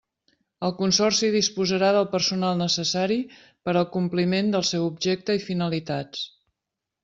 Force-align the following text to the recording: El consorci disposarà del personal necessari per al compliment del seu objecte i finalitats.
El 0.67 0.71
consorci 0.77 1.29
disposarà 1.35 1.91
del 1.97 2.07
personal 2.15 2.57
necessari 2.63 3.19
per 3.69 3.77
al 3.83 3.87
compliment 3.99 4.53
del 4.57 4.67
seu 4.73 4.89
objecte 4.91 5.41
i 5.43 5.47
finalitats. 5.49 6.29